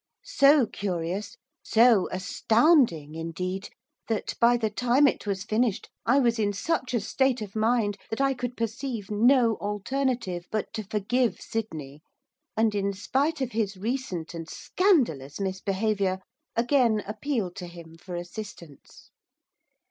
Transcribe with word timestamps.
So 0.23 0.65
curious, 0.65 1.37
so 1.61 2.09
astounding 2.11 3.13
indeed, 3.13 3.69
that, 4.07 4.33
by 4.39 4.57
the 4.57 4.71
time 4.71 5.05
it 5.05 5.27
was 5.27 5.43
finished, 5.43 5.91
I 6.07 6.17
was 6.19 6.39
in 6.39 6.53
such 6.53 6.95
a 6.95 6.99
state 6.99 7.39
of 7.39 7.55
mind, 7.55 7.99
that 8.09 8.19
I 8.19 8.33
could 8.33 8.57
perceive 8.57 9.11
no 9.11 9.57
alternative 9.57 10.47
but 10.51 10.73
to 10.73 10.83
forgive 10.85 11.39
Sydney, 11.39 12.01
and, 12.57 12.73
in 12.73 12.93
spite 12.93 13.41
of 13.41 13.51
his 13.51 13.77
recent, 13.77 14.33
and 14.33 14.49
scandalous 14.49 15.39
misbehaviour, 15.39 16.19
again 16.55 17.03
appeal 17.05 17.51
to 17.51 17.67
him 17.67 17.95
for 17.95 18.15
assistance. 18.15 19.11